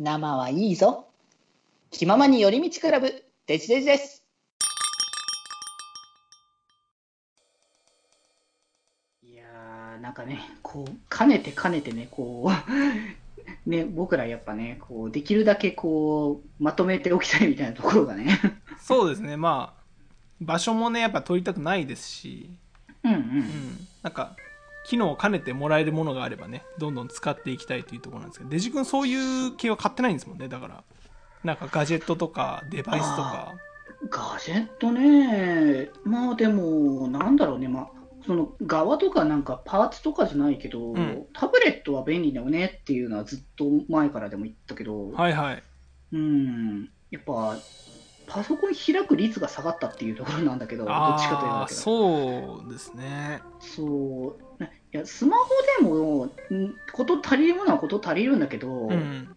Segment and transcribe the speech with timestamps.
[0.00, 1.08] 生はいいぞ。
[1.90, 4.22] 気ままに寄り道クラブ、デジデジです。
[9.24, 12.50] いやー、なんかね、こう、かねてかねてね、こう、
[13.68, 18.38] ね、僕らやっぱね、こう、できるだけこう、まとめておきたいみたいなところがね。
[18.80, 19.82] そうですねまあ
[20.40, 22.48] 場所もねやっぱ取りたくないですし、
[23.02, 23.16] うんう。
[23.16, 24.36] うんん、なんか
[24.88, 30.82] 機能を兼ねてもらえるものがあればねどんどん使っていきたいというところなんですけどデジ君そういう系は買ってないんですもんねだから。
[31.44, 33.54] なんかガジェットとかデバイスとか。
[34.10, 37.88] ガジェットね、まあでも、なんだろうね、まあ、
[38.26, 41.26] その側とかなんかパーツとかじゃないけど、ん。
[41.32, 45.62] タブレットは便利だよねっていうのはずっと前からでも言ったけど、はいはい。
[46.12, 47.56] うん、やっぱ、
[48.26, 51.74] パソコン開く率が下がったっていうところなんだけど、どっちかというと。
[51.74, 53.40] そうですね。
[53.58, 54.64] そう。
[54.92, 55.44] ねいや、スマホ
[55.80, 59.34] でも、んこと足りるものはこと足りるんだけど、うん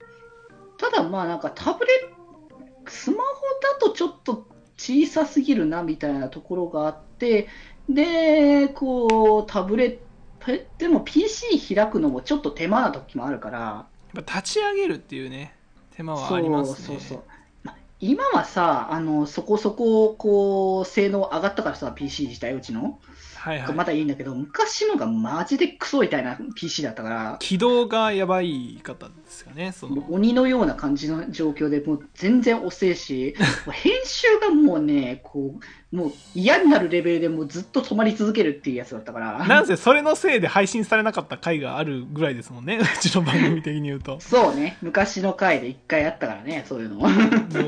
[0.78, 3.24] ただまあなんかタブレット、スマホ
[3.62, 7.48] だとちょっと小さすぎるなみたいなところがあって、
[7.88, 9.98] で、こう、タブレッ
[10.40, 15.56] ト、でも PC 開くのもちょっと手間な時もあるから、立ち上げるっていうね
[15.96, 17.24] 手間はありますねそうそうそう。
[17.64, 23.00] まあ今はさ、あの、そこそこ、こう、性能上がったからさ、PC 自体、うちの。
[23.42, 23.74] はいはい。
[23.74, 30.06] まだいいんだけど、昔のがマジでクソみたいな PC だったから、起動がやばい方ですかねその。
[30.12, 33.34] 鬼のような感じの状況で、もう全然遅いし、
[33.72, 35.56] 編集がもうね、こ
[35.92, 39.48] う、もう嫌になるレベルでもうずっと止まり続けるっていうやつだったから。
[39.48, 44.20] なんせそれのせいで配信されなかった回があるぐらいですもんね うちの番組的に言うと。
[44.20, 46.98] そうね、昔の回で一回あったからね、そういうの。
[47.00, 47.08] も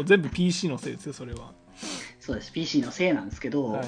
[0.02, 1.52] う全部 PC のせいですよそれは、
[2.26, 3.84] そうです、PC のせいなんですけど、は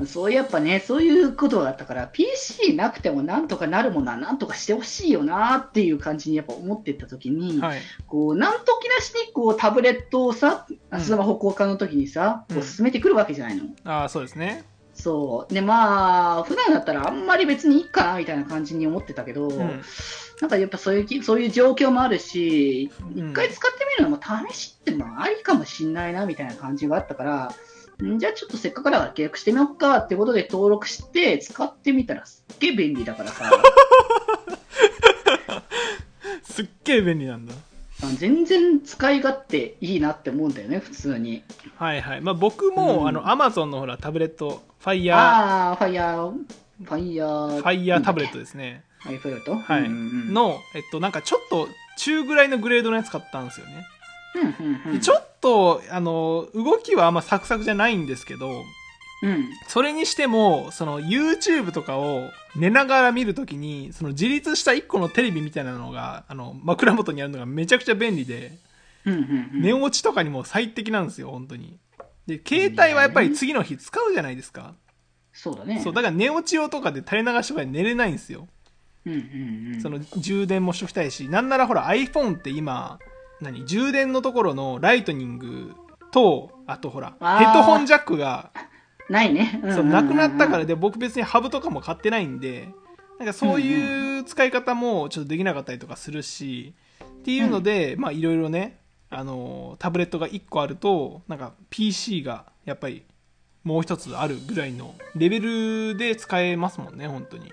[0.00, 11.00] い、そういうやっぱね、そういうことがあったから、PC なくてもなんとかなるものはなんとかしてほしいよなっていう感じにやっぱ思ってった時に、はい、こう、なんときなしにこうタブレットをさう、ん。
[11.00, 12.60] スマホ交換の時にさ、こうん。
[12.60, 13.64] う進めてくるわけじゃないの。
[13.82, 14.64] ああそうですね。
[14.94, 15.52] そう。
[15.52, 19.82] で、まあ、普段だったらあんまり別にいいかなみたいな感じに思ってたけど、うん。
[20.40, 23.30] なんかやっぱそういうき、そういう状況もあるし、うん。
[23.30, 24.22] 一回使ってみるのも
[24.52, 27.50] 試しってもありかもしんないなみたいな感じがあったから、ん
[28.18, 33.50] じゃあちょっとせっかくだから契約してみようかってことで登録して使ってみたらすっげえ便利だからさ、
[36.42, 37.54] すっげえ便利なんだ。
[38.02, 41.42] あ全然使い勝手いいなって思うんだよね、普通に。
[41.76, 42.20] はいはい。
[42.20, 43.08] まあ僕も、うん。
[43.08, 46.32] あの Amazon のほらタブレットファイヤああ、ファイヤー、
[46.84, 51.68] ファイヤー、ーファイヤータブレットですねファイヤータブレットはい、のえっとなんかちょっと
[51.98, 53.86] 中ぐらいのグレードのやつ買ったんですよね、
[55.00, 58.64] ちょっとあの動きはあんまサクサクじゃないんですけど
[59.22, 59.50] うん。
[59.68, 68.52] それにしてもその YouTube とかを寝ながら見るときにその自立した1個のテレビみたいなのがあの枕元にあるのがめちゃくちゃ便利で、
[69.06, 69.18] うんうん
[69.54, 71.78] うん寝落ちとかにも最適なんですよ本当に
[72.26, 74.74] で携帯はやっぱり次の日使うじゃないですか、
[75.32, 75.80] そうだね。
[75.82, 78.46] そうだから寝落ち用とかで垂れ流しとかで寝れないんですよ、
[79.06, 79.80] うんうんうん。
[79.80, 82.98] その充電もしときたいしなんならほら iPhone って今
[83.40, 85.74] 何充電のところのライトニング
[86.10, 88.50] とあとほらヘッドホンジャックが
[89.08, 89.60] ないね。
[89.74, 90.66] そうなくなったからで。
[90.66, 92.68] で僕別にハブとかも買ってないんで
[93.18, 98.78] なんかそういう使い方もちょっとできなかったりとかするしっていうので、まあいろいろね
[99.10, 103.04] あのタブレットが1個あるとなんか PC がやっぱり
[103.64, 107.52] もう一つあるぐらいのレベルで使えますもんね本当に。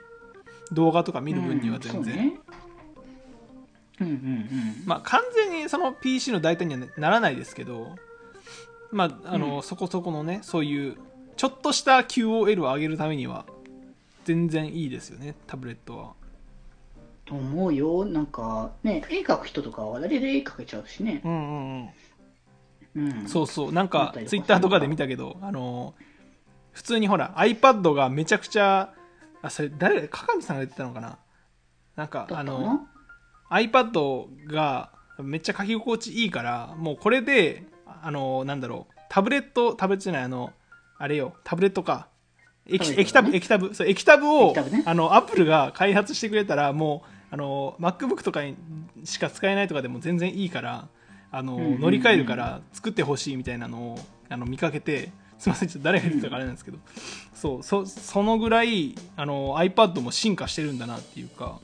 [0.71, 2.66] 動画とか見る分には全然、うんそ
[3.99, 4.83] うんうんうん。
[4.85, 7.95] まあ完全にその PC の代替にはならないですけど
[8.91, 10.97] まああの、うんそこそこのねそういう
[11.35, 13.45] ちょっとした QOL を上げるためには
[14.25, 16.13] 全然いいですよねタブレットは
[17.25, 18.05] と思うよ。
[18.05, 21.21] なんか、ね、絵描く人とかは誰で絵描けちゃうしね。
[21.25, 21.89] うんうん
[22.95, 23.27] うんうん。
[23.27, 25.93] そうそうなんあかツイッターとかで見たけどあの
[26.71, 28.93] 普通にほら iPad がめちゃくちゃ
[29.41, 31.17] あそれ誰だ鏡さんが言ってたのかな？
[31.97, 32.87] なんかあのな？
[33.49, 37.63] iPad がめっちゃ書き心地いいからもうこれで
[38.03, 40.51] あのなんだろうタブレットタブレットじゃないあの
[40.97, 42.07] あれよタブレットか。
[42.69, 43.73] 液液タブ液タブ。
[43.73, 44.83] そう液タブをブね。
[44.85, 48.57] あのアップルが開発してくれたらもうあの MacBook とかに
[49.03, 50.87] しか使えないとかでも全然いいから
[51.31, 53.99] あの、乗り換えるから作ってほしいみたいなのを
[54.29, 56.77] あの見かけてすみませんちょっと誰が言ってたかあれなんですけど、
[57.33, 61.59] そうそそのぐらいあの iPad も進化してるんだなっていうか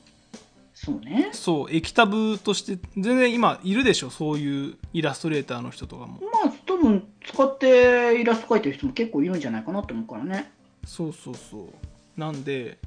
[0.84, 1.30] そうね。
[1.32, 6.20] そう液タブとして全然今いるでしょそういうイラストレーターの人とかも。
[6.20, 10.52] まあ、多分使ってイラスト描いてる人も結構いるんじゃないかなと思うからね。
[10.86, 12.20] そうそうそう。
[12.20, 12.78] なんで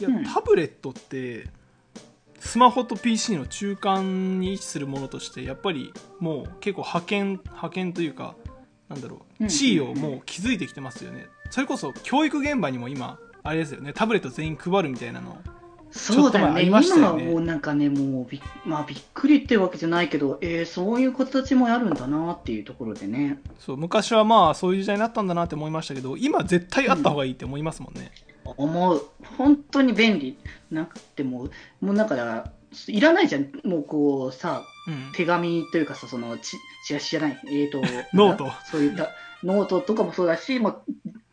[0.00, 0.24] いや、うん。
[0.24, 1.46] タブレットって
[2.40, 8.34] スマホと PC の中間に位置するものとしてやっぱりもう結構派遣派遣というか
[8.88, 9.46] なんだろう。
[9.46, 13.92] 地位をもう築いてきてますよね、それこそ教育現場にも今あれですよね。
[13.92, 15.36] タブレット全員配るみたいなの
[15.90, 28.10] そうだよね、ちょっと前ありました今はもうなんかね、もうび,、まあ、びっくりっていうわけじゃないけど、えー、そういう形もあるんだなっていうところでね、そう昔はまあそういう時代になったんだなって思いましたけど今絶対あった方がいいって思いますもんね、
[28.56, 29.06] 思う、
[29.38, 30.38] 本当に便利、
[30.70, 31.48] なくても、
[31.80, 32.52] もうだから、
[32.88, 35.12] いらないじゃん、もうこうさ、うん。
[35.14, 36.56] 手紙というかさ、そのチ
[36.86, 37.80] チラシじゃない、えーと、
[38.12, 38.50] ノート。
[38.70, 39.10] そういった
[39.42, 40.82] ノートとかもそうだし、もう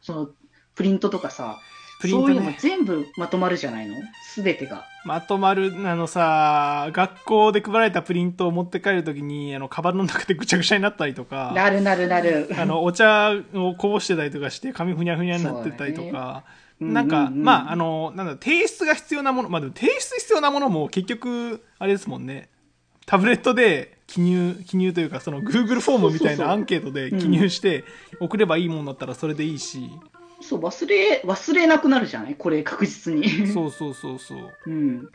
[0.01, 0.29] その
[0.75, 1.59] プリントとかさ、
[2.03, 4.85] プリントそういうのもね全部まとまるじゃないの、すべてが。
[5.05, 12.50] まとまるあのさ学校で配られたプリントを持って帰るときにあのカバンの中でぐちゃぐちゃになったりとかなるなるなる。
[12.57, 16.44] あのお茶をこぼしてたりとかして髪ふにゃふにゃになってたりとか、
[16.81, 17.33] なんか、うんうん。
[17.33, 22.50] うんまああのなんだ提出が必要なものまあでも提出必要なものも結局あれですもんね。
[23.05, 27.83] タブレットで記入記入というかその Google フォームみたいなアンケートで記入して
[28.19, 32.35] 送ればいいものだったらそれでいいし、そう、忘れ、忘れなくなるじゃない？
[32.35, 33.47] これ確実に。
[33.47, 35.09] そうそうそうそううん。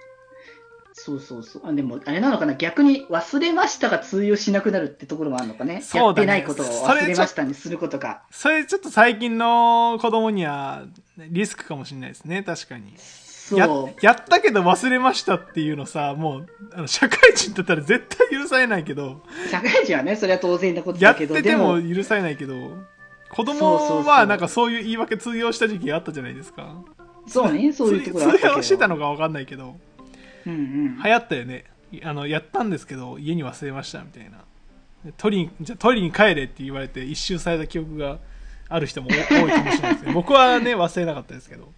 [1.01, 1.63] そうそうそう。
[1.65, 2.55] あでも、あれなのかな？
[2.55, 5.81] 逆に忘れましたが通用しなくなるってところもあるのかね？
[5.83, 8.23] そうだねやってないことを忘れましたにすることが。
[8.33, 10.87] それちょっと最近の子供には
[11.17, 12.95] リスクかもしれないですね確かに
[13.57, 14.05] やそう。
[14.05, 22.55] やったけど忘れましたっていうのさもうあの社会人だったら絶対許されないけど社会人はね、それは当然なことやっだけど、ててでも、も許されないけど
[23.31, 26.83] 子供はなんかそういう言い訳通用した時期があったじゃないですか。
[27.27, 28.39] そうね、そういうところ。
[28.39, 29.77] 通用してたのか分かんないけど
[30.47, 31.03] うんうん。
[31.03, 31.65] 流行ったよね。
[32.03, 34.39] あのやったんですけど家に忘れましたみたいな。
[35.05, 38.19] で取りにじゃあ取りに帰れって言われて一周された記憶が
[38.69, 41.73] ある人も多 多いかもしれないですけど僕はね忘れなかったですけど。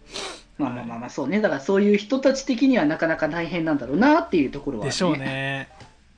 [0.58, 1.40] まあまあまあまあ、そうね。
[1.40, 5.16] だからそういう人たち的にはなかなか大変なんだろうなっていうところは、でしょう。
[5.16, 5.68] ね。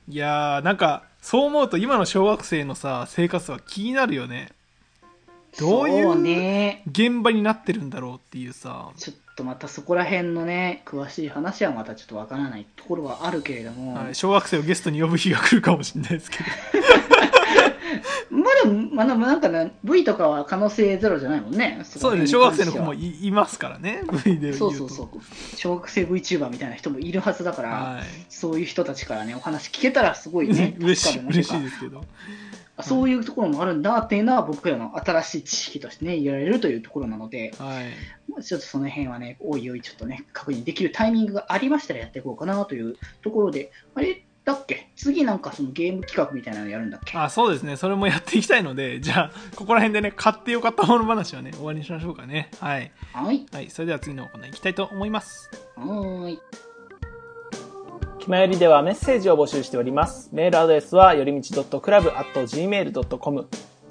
[0.09, 4.49] いやーなんかそう思うと今の小学生のさ生活は気になるよね
[5.59, 6.81] どういう。
[6.89, 8.91] 現場になってるんだろうっていうさ。
[8.97, 16.43] ちょっとまたそこら辺のね、詳しい話はまたちょっとわからないところはあるけれども、はい小学生をゲストに呼ぶ日が来るかもしれないですけど。
[18.91, 21.81] まだ、まだなんかね、V とかは可能性ゼロじゃないもんね。
[21.83, 24.57] そうだね小学生の子もいいますからね V で言うと。
[24.57, 25.57] そうそうそう。
[25.57, 28.03] 小学生 VTuber みたいな人もいるはずだから、はい。
[28.29, 31.99] そういう人たちからね、お話聞けたらすごいね 嬉しい嬉しかいですけど。
[31.99, 32.03] あ
[32.81, 37.85] そういうところもあるんだっていうのは僕らの新しい知識としてね、言われるというところなので、はい。
[38.31, 44.89] まあちょっとその辺はね、おいおいちょっとね、確認できるタイミングがありましたらやっていこうかなというところで、あれだっけ？
[44.95, 47.17] 次なんかそのゲーム企画みたいなのやるんだっけ？
[47.17, 47.77] あそうですね。
[47.77, 52.49] それもやっていきたいので じゃあここら辺でね買ってよかったもの話はね終わりにしましょうかね。
[52.59, 53.45] はい、はい。
[53.51, 55.49] はい、それでは次のコーナー行きたいと思います。
[55.75, 56.39] はーい。
[58.23, 60.29] 気まよりではメッセージを募集しております。
[60.31, 63.47] メールアドレスはよりみち .club.gmail.com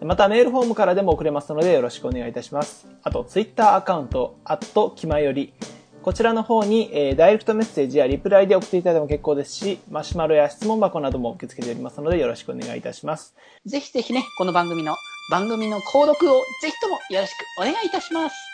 [0.06, 2.88] またメールフォームからでも送れますのでよろしくお願いいたします。
[3.02, 5.52] あと、ツイッターアカウント、アットきまより。
[6.00, 13.35] こちらの方に、えーダイレクトメッセージやリプライで送っていただいても結構ですし、マシュマロや質問箱なども受け付けておりますのでよろしくお願いいたします。
[13.67, 14.96] ぜひぜひね、この番組の、
[15.31, 18.51] 番組の購読をぜひともよろしくお願いいたします。